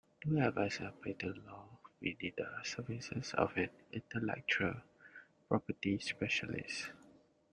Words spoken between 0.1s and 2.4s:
To advise on patent law, we need